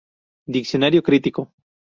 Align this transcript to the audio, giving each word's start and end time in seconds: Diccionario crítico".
Diccionario 0.47 1.01
crítico". 1.03 1.51